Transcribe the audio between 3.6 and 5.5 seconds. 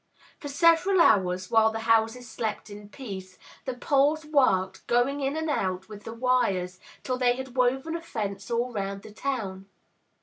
the poles worked, going in and